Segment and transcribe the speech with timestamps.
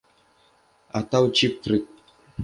[0.99, 1.85] Atau Cheap Trick.